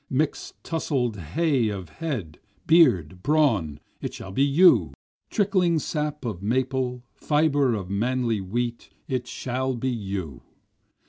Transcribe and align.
Mix'd 0.09 0.55
tussled 0.63 1.15
hay 1.17 1.67
of 1.69 1.89
head, 1.89 2.39
beard, 2.65 3.21
brawn, 3.21 3.79
it 4.01 4.15
shall 4.15 4.31
be 4.31 4.41
you! 4.43 4.95
Trickling 5.29 5.77
sap 5.77 6.25
of 6.25 6.41
maple, 6.41 7.03
fibre 7.13 7.75
of 7.75 7.91
manly 7.91 8.41
wheat, 8.41 8.89
it 9.07 9.27
shall 9.27 9.75
be 9.75 9.91
you! 9.91 10.41